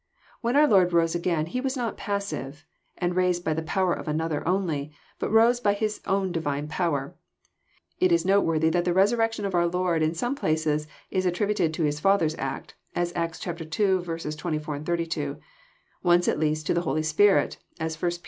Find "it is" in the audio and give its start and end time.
7.99-8.25